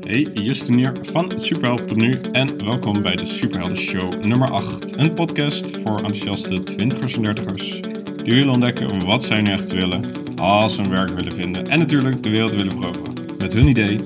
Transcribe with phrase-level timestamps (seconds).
[0.00, 4.96] Hey, Justin hier van Superhelp.nu en welkom bij de Superhelden Show nummer 8.
[4.96, 7.80] Een podcast voor enthousiaste 20ers en 30ers
[8.22, 10.04] die willen ontdekken wat zij nu echt willen,
[10.36, 13.14] als een werk willen vinden en natuurlijk de wereld willen veroveren.
[13.38, 14.00] Met hun idee,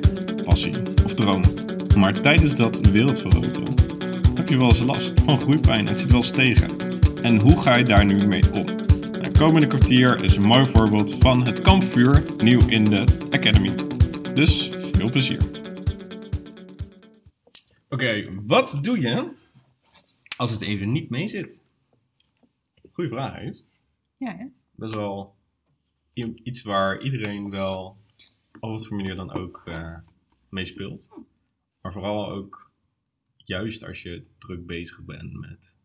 [0.44, 0.74] passie
[1.04, 1.42] of droom.
[1.96, 3.74] Maar tijdens dat wereld veroveren
[4.34, 6.70] heb je wel eens last van groeipijn en zit wel eens tegen.
[7.22, 8.66] En hoe ga je daar nu mee om?
[9.20, 13.91] Het komende kwartier is een mooi voorbeeld van het kampvuur nieuw in de Academy.
[14.34, 15.40] Dus veel plezier.
[17.88, 19.32] Oké, wat doe je
[20.36, 21.64] als het even niet mee zit?
[22.92, 23.52] Goeie vraag, hè?
[24.16, 24.46] Ja, hè?
[24.74, 25.34] Best wel
[26.42, 27.96] iets waar iedereen wel
[28.60, 29.96] op wat voor manier dan ook eh
[30.48, 31.10] mee speelt.
[31.80, 32.70] Maar vooral ook
[33.36, 35.78] juist als je druk bezig bent met...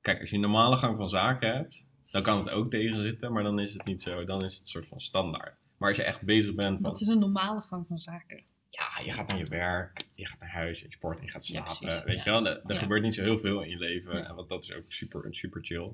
[0.00, 3.42] Kijk, als je een normale gang van zaken hebt, dan kan het ook tegenzitten, maar
[3.42, 4.24] dan is het niet zo.
[4.24, 5.63] Dan is het een soort van standaard.
[5.84, 6.90] Maar als je echt bezig bent van...
[6.90, 8.42] Wat is een normale gang van zaken?
[8.70, 11.44] ja, je gaat naar je werk, je gaat naar huis, je sport en je gaat
[11.44, 12.04] slapen.
[12.06, 14.26] weet je wel, er, er gebeurt niet zo heel veel in je leven.
[14.26, 15.92] En want dat is ook super, super chill.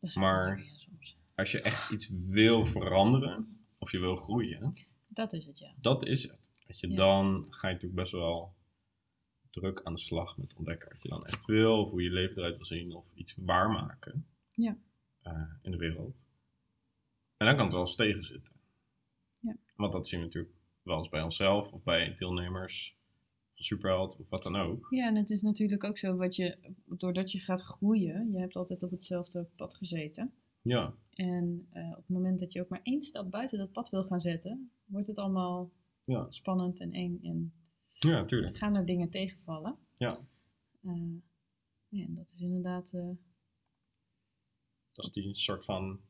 [0.00, 0.62] Dat Maar-.
[1.34, 4.74] Als je echt iets wil veranderen, of je wil groeien,
[5.08, 5.72] Dat is het, ja.
[5.80, 6.50] dat is het.
[6.66, 6.88] Weet je.
[6.88, 8.54] Dan ga je natuurlijk best wel
[9.50, 12.36] druk aan de slag met ontdekken wat je dan echt wil, of hoe je leven
[12.36, 14.76] eruit wil zien, of iets waarmaken Ja.
[15.22, 16.26] eh, in de wereld.
[17.36, 18.59] En dan kan het wel eens tegenzitten.
[19.80, 22.98] Want dat zien we natuurlijk wel eens bij onszelf, of bij deelnemers
[23.54, 24.86] van Superheld, of wat dan ook.
[24.90, 28.56] Ja, en het is natuurlijk ook zo, wat je, doordat je gaat groeien, je hebt
[28.56, 30.32] altijd op hetzelfde pad gezeten.
[30.62, 33.90] Ja, En eh, op het moment dat je ook maar één stap buiten dat pad
[33.90, 35.70] wil gaan zetten, wordt het allemaal
[36.04, 37.52] ja, spannend en eng en
[37.88, 38.56] ja, natuurlijk.
[38.56, 39.76] gaan er dingen tegenvallen.
[39.98, 40.18] Ja.
[41.88, 42.92] Ja, en dat is inderdaad...
[42.92, 43.08] eh,
[44.92, 46.00] Dat is die soort van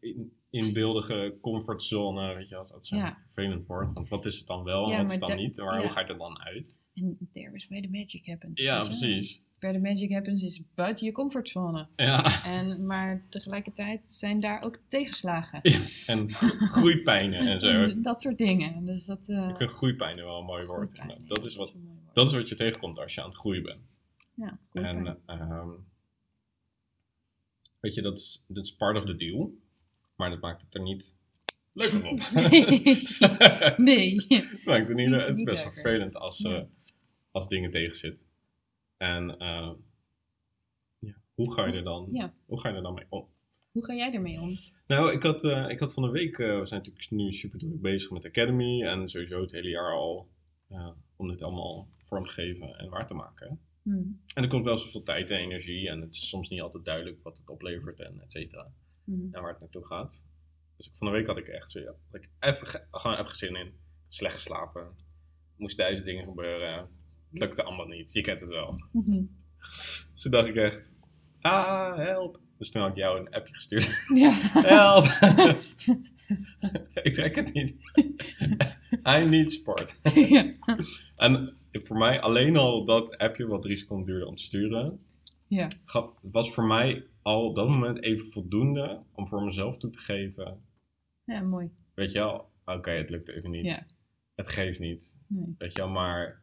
[0.00, 3.16] in, inbeeldige comfortzone, weet je, als dat zo Ja.
[3.24, 3.92] vervelend wordt.
[3.92, 5.56] Want wat is het dan wel en Ja, wat is maar dan da- niet?
[5.56, 5.80] Maar ja.
[5.80, 6.78] hoe ga je er dan uit?
[6.94, 8.62] en there is where the magic happens.
[8.62, 9.40] Ja, precies.
[9.58, 11.86] Where the magic happens is buiten je comfortzone.
[11.96, 15.60] Ja, En, maar tegelijkertijd zijn daar ook tegenslagen.
[16.06, 16.30] en
[16.68, 17.68] groeipijnen en zo.
[17.68, 18.84] En dat soort dingen.
[18.84, 20.96] Dus dat, eh, Ik vind groeipijnen wel een mooi woord.
[21.26, 21.76] Dat is, ja, wat,
[22.12, 23.80] dat is wat je tegenkomt als je aan het groeien bent.
[24.34, 25.06] Ja, groeipijn.
[25.06, 25.68] En ehm,
[27.80, 28.18] weet je, dat
[28.48, 29.52] is part of the deal.
[30.18, 31.16] Maar dat maakt het er niet
[31.72, 32.20] leuker op.
[33.88, 34.14] nee.
[34.64, 36.62] maakt het, niet, het is best wel vervelend als, eh,
[37.30, 38.26] als dingen tegenzitten.
[38.96, 39.70] En eh,
[40.98, 42.34] ja, hoe, ga je er dan, Ja.
[42.46, 43.26] hoe ga je er dan mee om?
[43.72, 44.48] Hoe ga jij ermee om?
[44.86, 47.80] Nou, ik had, eh, ik had van de week, we zijn natuurlijk nu super druk
[47.80, 50.28] bezig met Academy en sowieso het hele jaar al
[51.16, 53.60] om dit allemaal vorm te geven en waar te maken.
[53.82, 53.90] Hm.
[54.34, 57.18] En er komt wel zoveel tijd en energie en het is soms niet altijd duidelijk
[57.22, 58.72] wat het oplevert en et cetera.
[59.32, 60.24] En waar het naartoe gaat.
[60.76, 63.18] Dus ik- van de week had ik echt zo, ja, had ik even, ge- gewoon
[63.18, 63.72] even zin in.
[64.08, 64.94] Slecht geslapen.
[65.56, 66.72] Moesten duizend dingen gebeuren.
[67.30, 68.12] Het lukte allemaal niet.
[68.12, 68.82] Je kent het wel.
[68.92, 69.22] Mhm.
[70.12, 70.94] Dus toen dacht ik echt,
[71.40, 72.40] ah, help.
[72.58, 74.04] Dus toen had ik jou een appje gestuurd.
[74.14, 74.30] Ja.
[74.74, 75.04] Help!
[77.02, 77.74] ik trek het niet.
[79.16, 79.98] I need sport.
[80.14, 80.52] ja.
[81.16, 85.00] En voor mij alleen al dat appje, wat drie seconden duurde om te sturen,
[85.48, 85.68] Ja.
[85.84, 89.98] ga- was voor mij al op dat moment even voldoende om voor mezelf toe te
[89.98, 90.60] geven.
[91.24, 91.70] ja, mooi.
[91.94, 93.64] Weet je wel, oké, het lukt even niet.
[93.64, 93.78] Ja.
[94.34, 95.18] Het geeft niet.
[95.26, 95.54] Nee.
[95.58, 96.42] Weet je wel, maar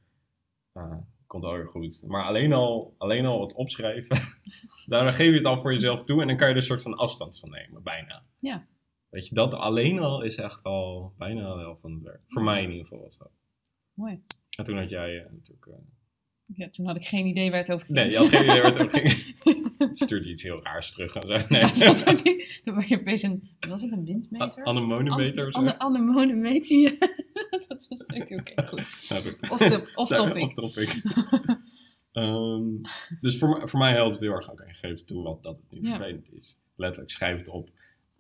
[0.74, 0.96] uh,
[1.28, 2.04] komt wel weer goed.
[2.08, 4.18] Maar alleen al, alleen al het opschrijven,
[4.86, 6.82] daar geef je het al voor jezelf toe en dan kan je er een soort
[6.82, 8.24] van afstand van nemen, bijna.
[8.40, 8.66] Ja.
[9.10, 12.22] Weet je, dat alleen al is echt al bijna helft van het werk.
[12.28, 13.30] Voor mij in ieder geval was dat.
[13.94, 14.24] Mooi.
[14.58, 15.66] En toen had jij eh, natuurlijk...
[15.66, 15.74] eh,
[16.54, 17.98] Ja, toen had ik geen idee waar het over ging.
[17.98, 19.34] nee, je had geen idee waar het over ging.
[19.98, 21.28] Stuurde iets heel raars terug en zo.
[21.50, 21.62] Nee.
[21.90, 22.46] dat soort dingen.
[22.64, 23.50] Dan word je opeens een...
[23.60, 24.64] Was het een windmeter?
[24.64, 25.60] Anemonemeter of zo.
[25.60, 26.92] An- Anemonemeter, ja.
[27.68, 28.86] dat was oké, oké, goed.
[28.86, 29.52] Snap ik.
[29.52, 30.44] Off, top, off topic.
[30.44, 31.04] Off topic.
[32.12, 32.64] Ehm,
[33.22, 34.52] dus voor, mij- voor mij helpt het heel erg.
[34.52, 35.98] Oké, geef het toe wat dat het niet Ja.
[35.98, 36.58] vervelend is.
[36.76, 37.70] Letterlijk, schrijf het op.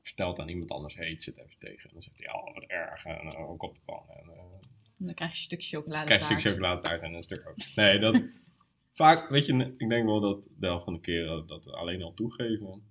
[0.02, 0.96] Vertel het aan iemand anders.
[0.96, 1.84] Hey, het zit even tegen.
[1.90, 3.06] En dan zegt hij, oh, wat erg.
[3.06, 4.02] En uh, hoe komt het dan?
[4.09, 4.33] En, uh,
[5.00, 6.06] En dan krijg je een stukje chocolade.
[6.06, 7.75] krijg je een stuk chocoladetaart en een stuk ook.
[7.75, 8.21] Nee, dat...
[8.92, 12.13] vaak, weet je, ik denk wel dat de helft van de keren dat alleen al
[12.13, 12.83] toegeven.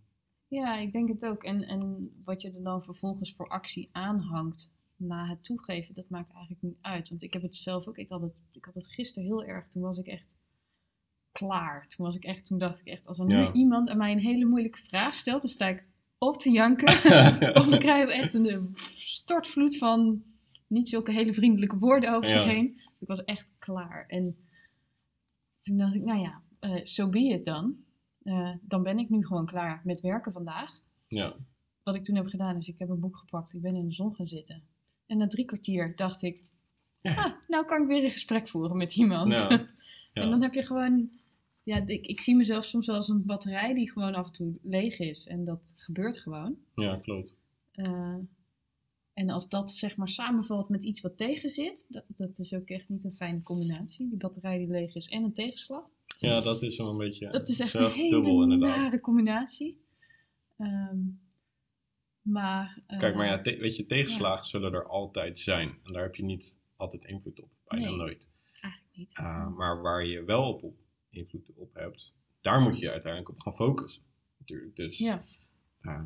[0.48, 1.42] Ja, ik denk het ook.
[1.42, 6.32] En, en wat je er dan vervolgens voor actie aanhangt na het toegeven, dat maakt
[6.32, 7.08] eigenlijk niet uit.
[7.08, 9.68] Want ik heb het zelf ook, ik had het, ik had het gisteren heel erg,
[9.68, 10.40] toen was ik echt
[11.32, 11.88] klaar.
[11.88, 14.18] Toen was ik echt, toen dacht ik echt, als er nu iemand aan mij een
[14.18, 15.86] hele moeilijke vraag stelt, dan sta ik
[16.18, 16.88] of te janken,
[17.60, 20.22] of ik krijg echt een stortvloed van
[20.66, 22.81] niet zulke hele vriendelijke woorden over zich heen.
[22.99, 24.05] Ik was echt klaar.
[24.08, 24.37] En
[25.62, 27.84] toen dacht ik, nou ja, eh so be it dan.
[28.22, 30.81] Eh, dan ben ik nu gewoon klaar met werken vandaag.
[31.08, 31.37] Ja,
[31.82, 33.55] Wat ik toen heb gedaan is, ik heb een boek gepakt.
[33.55, 34.62] Ik ben in de zon gaan zitten.
[35.06, 36.43] En na drie kwartier dacht ik,
[37.00, 37.14] Ja.
[37.14, 39.31] ah, nou kan ik weer een gesprek voeren met iemand.
[39.49, 39.67] Ja.
[40.12, 40.22] Ja.
[40.22, 41.10] En dan heb je gewoon,
[41.62, 44.58] ja, ik, ik zie mezelf soms wel als een batterij die gewoon af en toe
[44.62, 45.26] leeg is.
[45.26, 46.56] En dat gebeurt gewoon.
[46.75, 47.37] Ja, klopt.
[47.72, 48.17] Eh,
[49.14, 52.69] en als dat zeg maar samenvalt met iets wat tegen zit, dat, dat is ook
[52.69, 54.08] echt niet een fijne combinatie.
[54.08, 55.84] Die batterij die leeg is en een tegenslag.
[56.19, 58.76] Ja, dat is wel een beetje Dat is echt een hele dubbel inderdaad.
[58.76, 59.81] nare combinatie.
[60.56, 60.99] Ehm,
[62.22, 65.69] maar, eh, Kijk, maar ja, te- weet je, tegenslagen zullen er altijd zijn.
[65.84, 67.50] En daar heb je niet altijd invloed op.
[67.64, 67.96] Bijna Nee.
[67.96, 68.31] nooit.
[68.60, 69.19] Eigenlijk niet.
[69.19, 70.76] Uh, maar waar je wel op, op
[71.10, 74.02] invloed op hebt, daar moet je uiteindelijk op gaan focussen.
[74.38, 74.76] Natuurlijk.
[74.76, 75.20] Dus ja,
[75.82, 76.02] uh,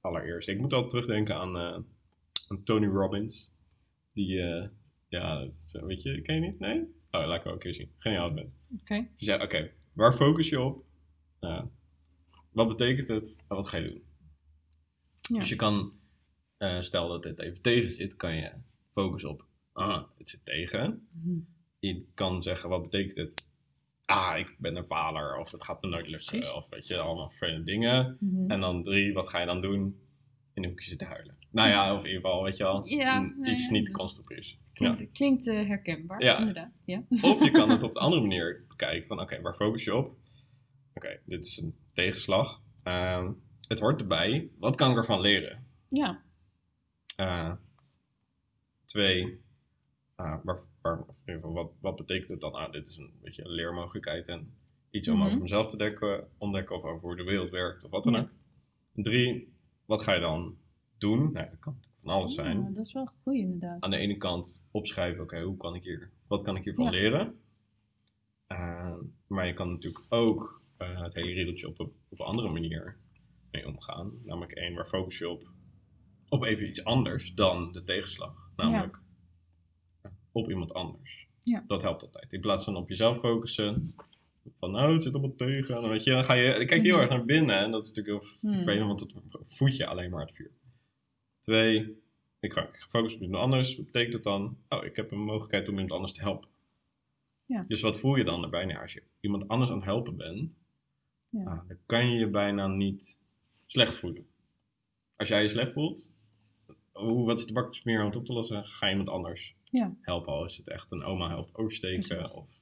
[0.00, 1.78] allereerst, ik moet altijd terugdenken aan, uh,
[2.48, 3.50] aan Tony Robbins.
[4.12, 4.66] Die, uh,
[5.08, 6.58] ja, weet je, ken je niet?
[6.58, 6.80] Nee?
[7.10, 7.92] Oh, laat ik wel een keer zien.
[7.98, 8.54] Geniaal ben.
[8.80, 8.94] oké.
[8.94, 10.84] Die zei, oké, waar focus je op?
[11.40, 11.62] Uh,
[12.52, 14.02] wat betekent het en wat ga je doen?
[15.20, 15.38] Ja.
[15.38, 15.94] Dus je kan,
[16.58, 18.52] uh, stel dat dit even tegen zit, kan je
[18.92, 21.08] focussen op, ah, het zit tegen.
[21.12, 21.38] Mhm.
[21.78, 23.49] Je kan zeggen, wat betekent het?
[24.10, 26.52] Ah, ik ben een vader, of het gaat me nooit lukken, Precies.
[26.52, 28.16] of weet je, allemaal vervelende dingen.
[28.20, 28.50] Mhm.
[28.50, 30.00] En dan drie, wat ga je dan doen?
[30.54, 31.36] In een hoekje zitten huilen.
[31.50, 34.58] Nou ja, of in ieder geval, weet je wel, Ja, nou iets ja, niet constructiefs.
[34.72, 34.94] Ja.
[35.12, 36.38] Klinkt, eh, herkenbaar, Ja.
[36.38, 36.70] inderdaad.
[36.84, 37.02] Ja.
[37.22, 39.06] Of je kan het op een andere manier bekijken.
[39.06, 40.16] Van oké, waar focus je op?
[40.94, 42.62] Oké, dit is een tegenslag.
[42.82, 43.32] Ehm,
[43.68, 44.48] het hoort erbij.
[44.58, 45.66] Wat kan ik ervan leren?
[45.88, 46.22] ja,
[47.16, 47.52] Eh,
[48.84, 49.40] twee,
[50.24, 52.50] eh, in ieder geval, wat, wat betekent het dan?
[52.50, 54.52] Ah, dit is een beetje een leermogelijkheid en
[54.90, 55.26] iets om Mhm.
[55.26, 58.28] over mezelf te dekken, ontdekken of over hoe de wereld werkt of wat dan ook.
[58.94, 59.52] En drie,
[59.84, 60.56] wat ga je dan
[60.98, 61.32] doen?
[61.32, 62.72] Nou, dat kan van alles zijn.
[62.72, 63.80] Dat is wel goed inderdaad.
[63.82, 66.90] aan de ene kant opschrijven, oké, hoe kan ik hier, wat kan ik hiervan Ja.
[66.90, 67.38] leren?
[68.48, 68.94] Uh,
[69.26, 72.96] maar je kan natuurlijk ook uh, het hele riedeltje op, een- op een andere manier
[73.50, 74.12] mee omgaan.
[74.24, 75.48] Namelijk één, waar focus je op?
[76.28, 78.50] Op even iets anders dan de tegenslag.
[78.56, 79.00] Namelijk
[80.42, 81.26] op iemand anders.
[81.40, 81.64] Ja.
[81.66, 82.32] Dat helpt altijd.
[82.32, 83.94] In plaats van op jezelf focussen,
[84.58, 85.74] van nou, het zit allemaal tegen.
[85.74, 87.00] En dan, weet je, dan ga je, dan kijk je heel Mhm.
[87.02, 88.52] erg naar binnen en dat is natuurlijk heel Hmm.
[88.52, 90.50] vervelend, want het voedt je alleen maar het vuur.
[91.40, 92.02] Twee,
[92.40, 93.76] ik ga, ik ga focussen op iemand anders.
[93.76, 94.56] Wat betekent dat dan?
[94.68, 96.48] Oh, ik heb een mogelijkheid om iemand anders te helpen.
[97.46, 97.60] Ja.
[97.68, 98.64] Dus wat voel je dan erbij?
[98.64, 100.50] Nou, als je iemand anders aan het helpen bent,
[101.30, 101.44] Ja.
[101.44, 103.18] ah, dan kan je je bijna niet
[103.66, 104.26] slecht voelen.
[105.16, 106.14] Als jij je slecht voelt,
[106.92, 108.64] hoe, wat is de bakjes meer om het op te lossen?
[108.66, 109.94] Ga je iemand anders Ja.
[110.00, 110.32] helpen.
[110.32, 112.60] Al is het echt een oma helpt oversteken of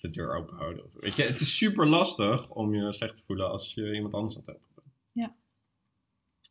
[0.00, 0.84] de deur open houden.
[0.84, 4.14] Of, weet je, het is super lastig om je slecht te voelen als je iemand
[4.14, 4.86] anders aan het helpen bent.
[5.12, 5.34] Ja.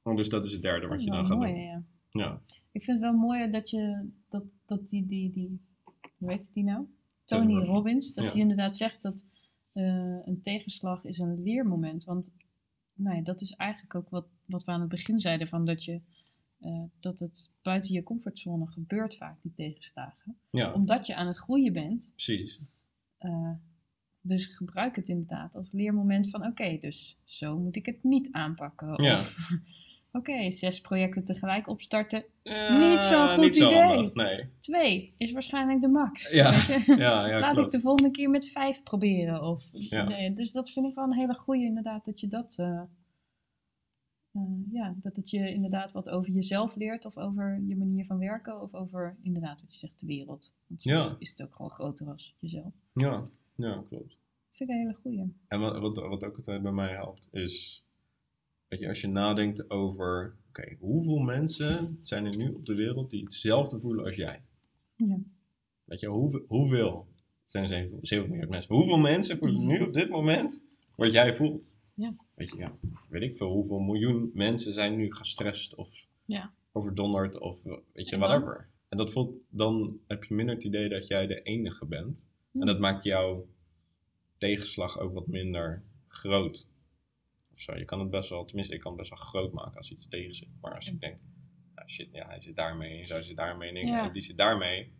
[0.03, 1.61] Oh, dus dat is het derde wat je dan gaat mooi, doen.
[1.61, 1.83] ja.
[2.11, 2.41] Ja.
[2.71, 5.59] Ik vind het wel mooi dat je, dat, dat die, die, die,
[6.17, 6.85] hoe heet die nou?
[7.25, 7.69] Tony Robbins.
[7.69, 8.31] Robbins, dat Ja.
[8.31, 9.27] hij inderdaad zegt dat
[9.71, 9.83] eh,
[10.21, 12.03] een tegenslag is een leermoment.
[12.03, 12.33] Want
[12.93, 15.83] nou ja, dat is eigenlijk ook wat, wat we aan het begin zeiden, van dat,
[15.83, 16.01] je,
[16.65, 20.37] eh, dat het buiten je comfortzone gebeurt vaak, die tegenslagen.
[20.49, 22.59] ja, Omdat je aan het groeien bent, precies.
[23.17, 23.49] eh,
[24.21, 29.03] dus gebruik het inderdaad als leermoment van oké, dus zo moet ik het niet aanpakken.
[29.03, 29.15] Ja.
[29.15, 29.35] Of
[30.11, 32.23] oké, zes projecten tegelijk opstarten.
[32.43, 33.81] Eh, Niet zo'n goed niet zo idee.
[33.81, 34.49] handig, Nee.
[34.59, 36.31] Twee is waarschijnlijk de max.
[36.31, 36.51] Ja?
[36.97, 37.73] Ja, ja, Laat klopt.
[37.73, 39.43] ik de volgende keer met vijf proberen.
[39.43, 40.03] Of, Ja.
[40.03, 42.55] nee, dus dat vind ik wel een hele goede inderdaad, dat je dat...
[44.35, 44.41] eh,
[44.71, 48.61] ja, dat het je inderdaad wat over jezelf leert of over je manier van werken
[48.61, 50.53] of over inderdaad wat je zegt de wereld.
[50.67, 51.15] Want soms Ja.
[51.19, 52.73] is het ook gewoon groter als jezelf.
[52.93, 54.17] Ja, ja, klopt.
[54.51, 55.29] Vind ik een hele goede.
[55.47, 57.83] En wat, wat, wat ook altijd bij mij helpt, is...
[58.67, 60.35] Weet je, als je nadenkt over...
[60.49, 64.41] Oké, hoeveel mensen zijn er nu op de wereld die hetzelfde voelen als jij?
[64.95, 65.17] Ja.
[65.85, 67.07] Weet je, hoeveel, hoeveel
[67.43, 68.75] zijn 7, 7 miljard mensen.
[68.75, 70.65] Hoeveel mensen voelen nu op dit moment
[70.95, 71.71] wat jij voelt?
[71.93, 72.13] Ja.
[72.35, 72.75] Weet je, ja,
[73.09, 76.53] weet ik veel, hoeveel miljoen mensen zijn nu gestrest of Ja.
[76.71, 78.29] overdonderd of weet je, En dan?
[78.29, 78.67] whatever.
[78.89, 82.27] En dat voelt, dan heb je minder het idee dat jij de enige bent.
[82.51, 82.59] Ja.
[82.59, 83.47] En dat maakt jouw
[84.37, 86.67] tegenslag ook wat minder groot.
[87.53, 87.75] Of zo.
[87.75, 90.07] Je kan het best wel, tenminste, ik kan het best wel groot maken als iets
[90.07, 90.49] tegen zit.
[90.61, 91.17] Maar als ik denk,
[91.75, 94.09] nou shit, ja, hij zit daarmee, en zo zit daarmee, en ik- Ja.
[94.09, 94.91] die zit daarmee.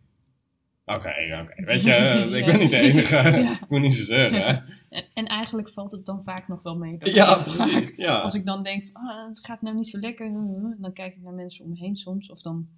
[0.86, 1.08] Oké,
[1.42, 1.92] oké, weet je,
[2.38, 3.16] ik ben niet de enige.
[3.16, 3.52] Ja.
[3.52, 4.46] ik moet niet zo zeggen.
[4.46, 4.56] hè.
[4.88, 6.98] En, en eigenlijk valt het dan vaak nog wel mee.
[6.98, 7.98] Dat Ja, vaak.
[8.22, 10.32] Als ik dan denk, van, ah, het gaat nou niet zo lekker,
[10.78, 12.30] dan kijk ik naar mensen om me heen soms.
[12.30, 12.68] Of dan,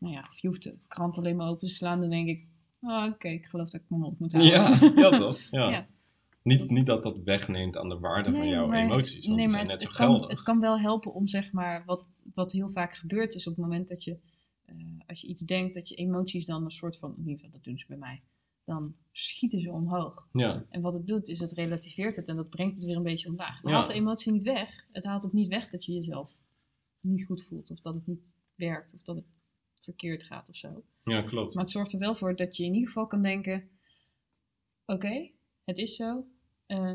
[0.00, 2.46] nou ja, of je hoeft de krant alleen maar open te slaan, dan denk ik,
[2.82, 4.54] ah, oké, ik geloof dat ik mijn mond moet houden.
[4.54, 5.38] Ja, ja toch?
[5.50, 5.70] Ja.
[5.70, 5.86] Ja.
[6.42, 9.54] Niet, niet dat dat wegneemt aan de waarde van jouw maar- emoties, want nee, maar
[9.54, 12.52] zijn het, net het, zo kan, het kan wel helpen om zeg maar, wat, wat
[12.52, 14.18] heel vaak gebeurt is op het moment dat je, eh,
[15.06, 17.64] als je iets denkt, dat je emoties dan een soort van, in ieder geval dat
[17.64, 18.22] doen ze bij mij,
[18.64, 20.28] dan schieten ze omhoog.
[20.32, 23.02] Ja, En wat het doet, is het relativeert het en dat brengt het weer een
[23.02, 23.56] beetje omlaag.
[23.56, 23.72] Het Ja.
[23.72, 24.86] haalt de emotie niet weg.
[24.92, 26.38] Het haalt het niet weg dat je jezelf
[27.00, 28.20] niet goed voelt of dat het niet
[28.54, 29.24] werkt of dat het
[29.82, 30.84] verkeerd gaat of zo.
[31.04, 31.54] Ja, klopt.
[31.54, 33.68] Maar het zorgt er wel voor dat je in ieder geval kan denken:
[34.86, 35.30] oké,
[35.64, 36.26] het is zo.
[36.66, 36.92] eh,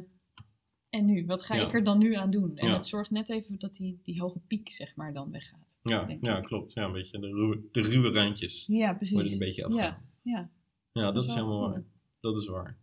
[0.92, 1.66] en nu, wat ga Ja.
[1.68, 2.58] ik er dan nu aan doen?
[2.58, 2.72] En Ja.
[2.74, 5.80] dat zorgt net even dat die, die hoge piek, zeg maar, dan weggaat.
[5.82, 6.44] Ja, ja ik.
[6.44, 6.74] klopt.
[6.74, 9.14] Ja, een beetje de ruwe, de ruwe randjes Ja, precies.
[9.14, 9.96] worden een beetje afgehaald.
[10.22, 10.50] ja, ja,
[10.92, 11.84] Ja, dat, dat is helemaal waar.
[12.20, 12.78] Dat is waar.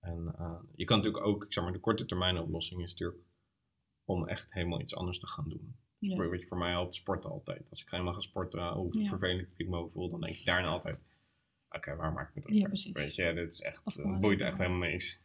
[0.00, 3.20] En eh, je kan natuurlijk ook, ik zeg maar, de korte termijn oplossing is natuurlijk
[4.04, 5.74] om echt helemaal iets anders te gaan doen.
[5.98, 6.16] ja.
[6.28, 7.70] Weet je, voor mij helpt sporten altijd.
[7.70, 9.08] Als ik helemaal ga sporten, hoe Ja.
[9.08, 10.98] vervelend ik me voel, dan denk ik daarna altijd,
[11.70, 12.92] oké, waar maak ik me druk Ja, precies.
[12.92, 15.20] Weet je, dit is echt, gewoon boeit echt helemaal niks.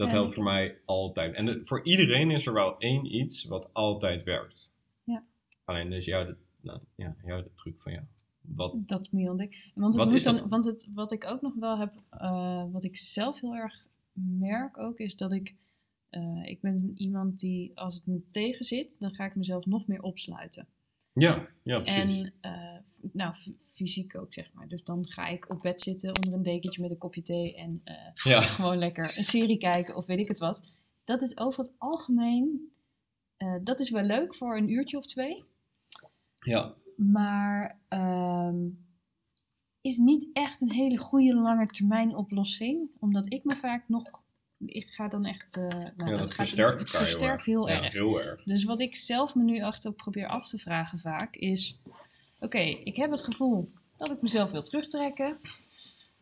[0.00, 1.34] Dat Ja, helpt voor mij altijd.
[1.34, 4.70] En de- voor iedereen is er wel één iets wat altijd werkt.
[5.04, 5.24] Ja.
[5.64, 8.06] Alleen is jou de, nou, ja, jou de truc van ja.
[8.40, 9.60] Wat, Dat moet je ontdekken.
[9.74, 12.96] Want, het moet dan, want het, wat ik ook nog wel heb, eh, wat ik
[12.96, 13.86] zelf heel erg
[14.38, 15.54] merk ook, is dat ik,
[16.10, 19.86] eh, ik ben iemand die, als het me tegen zit, dan ga ik mezelf nog
[19.86, 20.66] meer opsluiten.
[21.12, 22.20] ja, ja, precies.
[22.20, 22.76] En eh,
[23.12, 24.68] nou, fysiek ook, zeg maar.
[24.68, 27.80] Dus dan ga ik op bed zitten onder een dekentje met een kopje thee en
[27.84, 28.38] eh, Ja.
[28.58, 30.74] gewoon lekker een serie kijken of weet ik het wat.
[31.04, 32.72] Dat is over het algemeen,
[33.36, 35.44] eh, dat is wel leuk voor een uurtje of twee.
[36.40, 38.56] ja, Maar ehm,
[39.80, 42.88] is niet echt een hele goede lange termijn oplossing.
[42.98, 44.04] Omdat ik me vaak nog.
[44.58, 45.56] Ik ga dan echt.
[45.56, 47.92] eh, nou, ja, dat, versterkt het elkaar versterkt heel heel erg.
[47.92, 48.42] heel erg.
[48.44, 51.78] Dus wat ik zelf me nu achter probeer af te vragen vaak is:
[52.40, 55.36] Oké, ik heb het gevoel dat ik mezelf wil terugtrekken.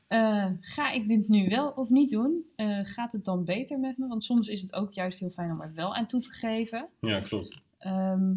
[0.06, 2.44] Eh, ga ik dit nu wel of niet doen?
[2.56, 4.06] Eh, gaat het dan beter met me?
[4.06, 6.88] Want soms is het ook juist heel fijn om er wel aan toe te geven.
[7.00, 7.56] Ja, klopt.
[7.78, 8.34] Ehm,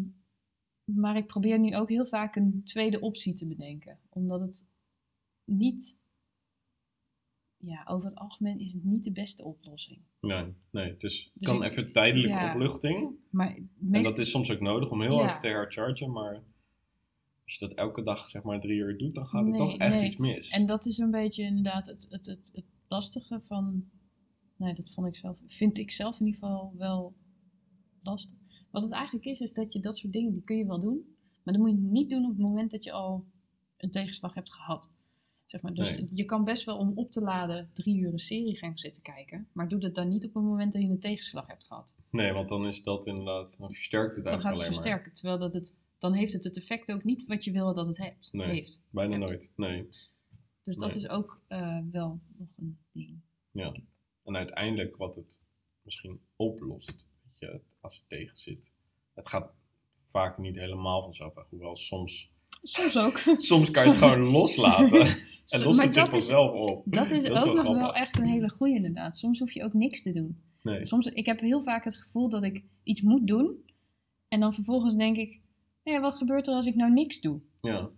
[0.84, 3.98] maar ik probeer nu ook heel vaak een tweede optie te bedenken.
[4.08, 4.66] Omdat het
[5.44, 6.00] niet.
[7.56, 9.98] Ja, over het algemeen is het niet de beste oplossing.
[10.20, 12.52] Nee, nee, het is, Dus kan ik- even tijdelijke ja.
[12.52, 13.10] opluchting.
[13.30, 13.56] Maar
[13.92, 15.28] En dat is soms ook nodig om heel Ja.
[15.28, 16.42] even te herchargen, maar
[17.52, 19.76] als je dat elke dag zeg maar drie uur doet, dan gaat het Nee, toch
[19.76, 20.06] echt nee.
[20.06, 20.50] iets mis.
[20.50, 23.84] En dat is een beetje inderdaad het, het, het, het lastige van.
[24.56, 27.14] Nee, dat vond ik zelf, vind ik zelf in ieder geval wel
[28.00, 28.36] lastig.
[28.70, 31.16] Wat het eigenlijk is, is dat je dat soort dingen, die kun je wel doen.
[31.42, 33.24] Maar dat moet je niet doen op het moment dat je al
[33.76, 34.92] een tegenslag hebt gehad.
[35.44, 35.74] Zeg maar.
[35.74, 36.08] Dus Nee.
[36.14, 39.48] je kan best wel om op te laden drie uur een serie gaan zitten kijken.
[39.52, 41.96] Maar doe dat dan niet op het moment dat je een tegenslag hebt gehad.
[42.10, 45.14] Nee, want dan is dat inderdaad, dan versterkt het Dan eigenlijk gaat het alleen versterken.
[45.14, 47.96] Terwijl dat het, dan heeft het het effect ook niet wat je wil dat het
[47.96, 48.48] heeft, Nee.
[48.48, 48.82] heeft.
[48.90, 49.88] Bijna nooit, nee.
[50.62, 53.20] Dus dat is ook eh, wel nog een ding.
[53.50, 53.72] Ja.
[54.24, 55.40] En uiteindelijk wat het
[55.82, 58.72] misschien oplost, weet je, als het tegen zit.
[59.14, 59.50] Het gaat
[60.08, 62.30] vaak niet helemaal vanzelf weg, hoewel soms,
[62.62, 63.16] Soms ook.
[63.50, 65.00] soms kan je het gewoon loslaten
[65.52, 66.82] en lost het zich vanzelf op.
[66.86, 69.16] dat is Dat is ook wel nog wel echt een hele goeie inderdaad.
[69.16, 70.42] Soms hoef je ook niks te doen.
[70.62, 73.64] Nee, Soms, ik heb heel vaak het gevoel dat ik iets moet doen.
[74.28, 75.40] En dan vervolgens denk ik,
[75.82, 77.40] ja, wat gebeurt er als ik nou niks doe?
[77.60, 77.90] ja.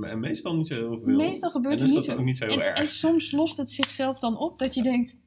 [0.00, 1.16] En meestal niet zo heel veel.
[1.16, 2.18] Meestal gebeurt en er is niet dat veel.
[2.18, 2.78] ook niet zo heel En, erg.
[2.78, 5.18] en soms lost het zichzelf dan op dat je denkt,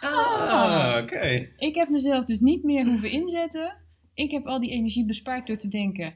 [0.00, 1.48] Ah, oké.
[1.56, 3.76] ik heb mezelf dus niet meer hoeven inzetten.
[4.14, 6.14] Ik heb al die energie bespaard door te denken,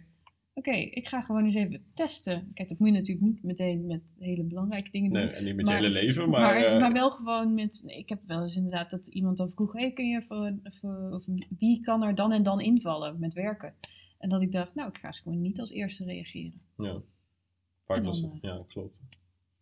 [0.54, 2.50] oké, ik ga gewoon eens even testen.
[2.54, 5.22] Kijk, dat moet je natuurlijk niet meteen met hele belangrijke dingen doen.
[5.24, 6.40] Nee, en niet met Maar- je hele leven, maar...
[6.40, 7.82] Maar, eh, maar wel gewoon met.
[7.86, 11.24] Ik heb wel eens inderdaad dat iemand dan vroeg: hey, kun je voor, voor, of
[11.58, 13.74] wie kan er dan en dan invallen met werken?
[14.18, 16.60] En dat ik dacht: Nou, ik ga eens gewoon niet als eerste reageren.
[16.76, 17.02] ja.
[17.82, 19.00] Vaak was dan, het, ja, klopt.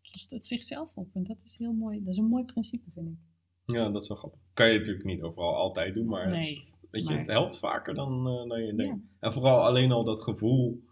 [0.02, 1.08] Lost het zichzelf op.
[1.14, 1.98] En dat is heel mooi.
[2.04, 3.74] Dat is een mooi principe, vind ik.
[3.74, 4.40] Ja, dat is wel grappig.
[4.52, 8.28] Kan je natuurlijk niet overal altijd doen, maar, het, weet je, het helpt vaker dan,
[8.28, 9.00] eh, dan je denkt.
[9.02, 9.08] Ja.
[9.18, 10.84] En vooral alleen al dat gevoel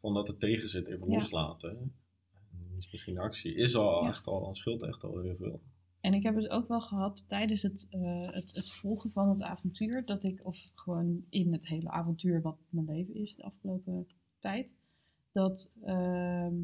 [0.00, 1.16] van dat het tegen zit, even Ja.
[1.16, 1.70] loslaten.
[1.70, 5.60] En is misschien actie, is al echt al, dan scheelt echt al heel veel.
[6.06, 9.42] En ik heb het ook wel gehad tijdens het, eh, het, het volgen van het
[9.42, 10.04] avontuur.
[10.04, 14.06] Dat ik, of gewoon in het hele avontuur wat mijn leven is de afgelopen
[14.38, 14.74] tijd.
[15.32, 16.54] Dat, ehm,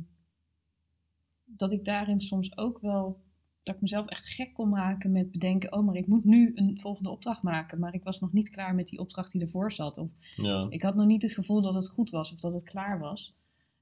[1.44, 3.20] dat ik daarin soms ook wel,
[3.62, 5.72] dat ik mezelf echt gek kon maken met bedenken.
[5.72, 7.78] Oh, maar ik moet nu een volgende opdracht maken.
[7.78, 9.98] Maar ik was nog niet klaar met die opdracht die ervoor zat.
[9.98, 12.64] Of Ja, ik had nog niet het gevoel dat het goed was of dat het
[12.64, 13.34] klaar was.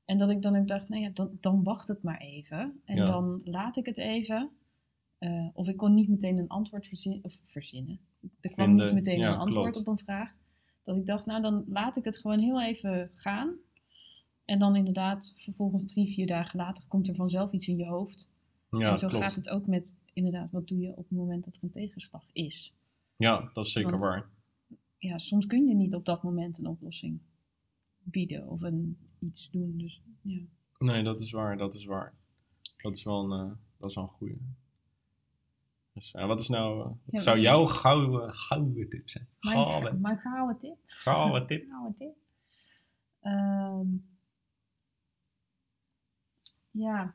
[0.04, 2.80] En dat ik dan ook dacht, nou ja, dan, dan wacht het maar even.
[2.84, 3.04] En Ja.
[3.04, 4.50] dan laat ik het even.
[5.20, 7.98] Eh, of ik kon niet meteen een antwoord verzin- of verzinnen.
[8.40, 9.86] Er kwam Vinden, niet meteen ja, een antwoord klopt.
[9.88, 10.36] op een vraag.
[10.82, 13.54] Dat ik dacht, nou dan laat ik het gewoon heel even gaan.
[14.44, 18.30] En dan inderdaad, vervolgens drie, vier dagen later komt er vanzelf iets in je hoofd.
[18.70, 19.24] ja en zo klopt.
[19.24, 22.24] gaat het ook met, inderdaad, wat doe je op het moment dat er een tegenslag
[22.32, 22.74] is.
[23.16, 24.28] Ja, dat is zeker Want- waar.
[24.98, 27.18] ja, soms kun je niet op dat moment een oplossing
[28.02, 29.74] bieden of een, iets doen.
[29.78, 30.40] Dus ja.
[30.78, 32.14] Nee, dat is waar, dat is waar.
[32.76, 34.36] Dat is wel een, eh, dat is wel een goeie.
[36.00, 39.28] Dus eh, wat is nou, eh, wat Ja, zou jouw gouden, gouden tip zijn?
[39.40, 40.76] Mijn, Gouden, mijn gouden tip.
[40.86, 41.68] gouden tip?
[41.68, 42.16] Gouden tip.
[43.20, 43.86] Ehm,
[46.70, 47.14] ja,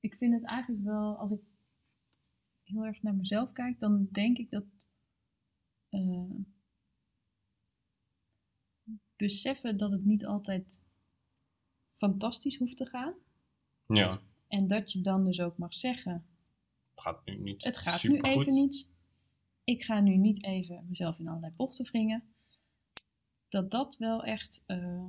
[0.00, 1.40] ik vind het eigenlijk wel, als ik
[2.62, 4.64] heel erg naar mezelf kijk, dan denk ik dat
[5.88, 6.34] eh,
[9.16, 10.82] beseffen dat het niet altijd
[11.90, 13.14] fantastisch hoeft te gaan.
[13.86, 16.24] Ja, En dat je dan dus ook mag zeggen,
[17.00, 18.88] gaat nu niet het gaat nu even niet.
[19.64, 22.22] Ik ga nu niet even mezelf in allerlei bochten wringen.
[23.48, 25.04] Dat dat wel echt eh,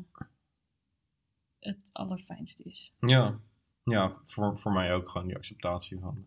[1.60, 2.94] het allerfijnste is.
[3.00, 3.40] Ja,
[3.84, 6.26] ja voor, voor mij ook gewoon die acceptatie van...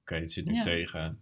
[0.00, 0.62] Oké, het zit nu Ja.
[0.62, 1.20] tegen.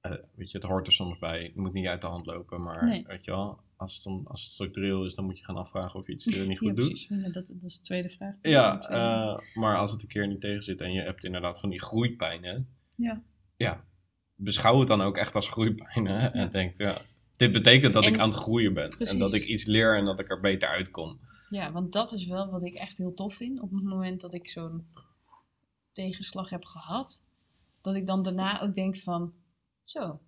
[0.00, 1.42] Eh, weet je, het hoort er soms bij.
[1.42, 2.62] Het moet niet uit de hand lopen.
[2.62, 3.04] Maar Nee.
[3.06, 5.98] weet je wel, als het, dan, als het structureel is, dan moet je gaan afvragen
[6.00, 7.02] of je iets niet goed ja, doet.
[7.02, 8.34] Ja, dat, dat is de tweede vraag.
[8.40, 9.04] Ja, tweede.
[9.04, 11.80] eh, maar als het een keer niet tegen zit en je hebt inderdaad van die
[11.82, 12.68] groeipijnen.
[13.00, 13.22] Ja.
[13.56, 13.84] Ja,
[14.34, 16.20] beschouw het dan ook echt als groeipijnen.
[16.20, 16.32] Ja.
[16.32, 17.02] En denk, ja,
[17.36, 18.88] dit betekent dat ik aan het groeien ben.
[18.88, 19.12] Precies.
[19.12, 21.20] En dat ik iets leer en dat ik er beter uitkom.
[21.50, 23.60] ja, want dat is wel wat ik echt heel tof vind.
[23.60, 24.86] Op het moment dat ik zo'n
[25.92, 27.24] tegenslag heb gehad,
[27.80, 29.32] dat ik dan daarna ook denk van,
[29.82, 30.20] zo,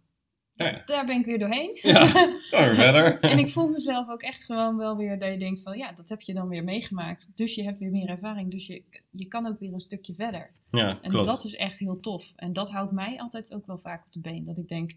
[0.55, 1.79] Ja, daar ben ik weer doorheen.
[1.83, 2.07] Ja.
[2.75, 3.21] verder.
[3.21, 6.09] En ik voel mezelf ook echt gewoon wel weer dat je denkt van ja, dat
[6.09, 7.37] heb je dan weer meegemaakt.
[7.37, 8.51] Dus je hebt weer meer ervaring.
[8.51, 10.51] Dus je, je kan ook weer een stukje verder.
[10.71, 11.27] Ja, En klopt.
[11.27, 12.33] dat is echt heel tof.
[12.37, 14.45] En dat houdt mij altijd ook wel vaak op de been.
[14.45, 14.91] Dat ik denk,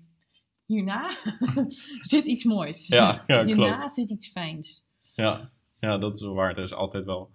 [0.65, 1.09] hierna
[2.13, 2.87] zit iets moois.
[2.87, 3.91] Ja, ja, hierna klopt.
[3.93, 4.83] zit iets fijns.
[5.15, 6.57] Ja, ja, dat is wel waar.
[6.57, 7.31] Er is altijd wel...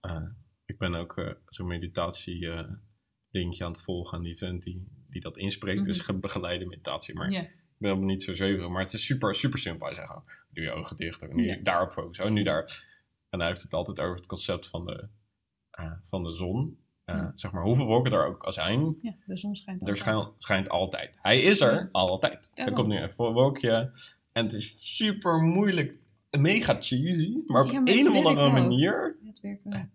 [0.00, 0.22] eh,
[0.66, 2.68] ik ben ook eh, zo'n meditatie eh,
[3.30, 5.84] dingetje aan het volgen aan die vent die, die dat inspreekt.
[5.84, 7.14] Dus ge- begeleide meditatie.
[7.14, 8.68] Maar Ja, ik ben helemaal niet zo zweverig.
[8.68, 9.86] Maar het is super, super simpel.
[9.86, 11.22] Hij zegt, oh, doe je ogen dicht.
[11.22, 12.24] Oh, nu daarop focussen.
[12.24, 12.84] Oh, nu daar.
[13.30, 15.08] En hij heeft het altijd over het concept van de,
[15.70, 16.78] eh, van de zon.
[17.04, 17.32] Eh, Ja.
[17.34, 20.06] Zeg maar, hoeveel wolken er ook al zijn, ja, de zon schijnt er altijd.
[20.06, 21.18] schijnt, schijnt altijd.
[21.20, 21.88] Hij is er Ja.
[21.92, 22.52] altijd.
[22.54, 23.90] Er komt nu een wolkje.
[24.32, 25.98] En het is super moeilijk.
[26.30, 27.36] Mega cheesy.
[27.46, 29.16] Maar op Ja, maar het een of andere manier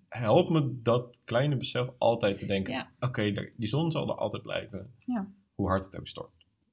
[0.09, 2.73] helpt me dat kleine besef altijd te denken.
[2.73, 2.91] Ja.
[2.99, 4.93] Oké, die zon zal er altijd blijven.
[4.97, 5.27] Ja.
[5.55, 6.31] Hoe hard het ook stormt.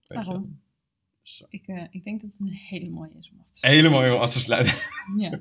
[0.08, 0.40] Weet je?
[1.48, 4.18] Ik, eh, ik denk dat het een hele mooie is om af te Helemaal heel
[4.18, 4.76] als te sluiten.
[5.16, 5.40] Ja.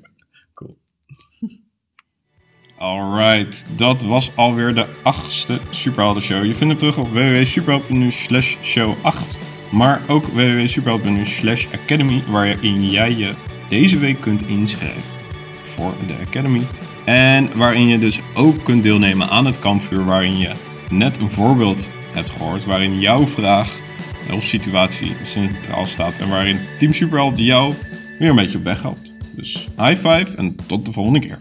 [2.76, 6.44] Alright, dat was alweer de achtste Superhelden Show.
[6.44, 9.40] Je vindt hem terug op www.superhelden.nu slash show 8.
[9.72, 13.34] Maar ook www.superhelden.nu slash academy, waarin jij je
[13.78, 15.02] deze week kunt inschrijven
[15.62, 16.60] voor de Academy.
[17.04, 20.50] En waarin je dus ook kunt deelnemen aan het kampvuur, waarin je
[20.90, 23.78] net een voorbeeld hebt gehoord, waarin jouw vraag
[24.32, 27.74] of situatie centraal staat en waarin Team Superhelp jou
[28.18, 29.12] weer een beetje op weg helpt.
[29.36, 31.36] Dus high five en tot de volgende keer.